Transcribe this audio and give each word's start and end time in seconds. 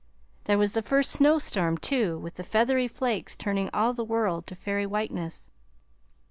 There 0.45 0.57
was 0.57 0.71
the 0.71 0.81
first 0.81 1.11
snowstorm, 1.11 1.77
too, 1.77 2.17
with 2.17 2.33
the 2.33 2.43
feathery 2.43 2.87
flakes 2.87 3.35
turning 3.35 3.69
all 3.71 3.93
the 3.93 4.03
world 4.03 4.47
to 4.47 4.55
fairy 4.55 4.87
whiteness. 4.87 5.51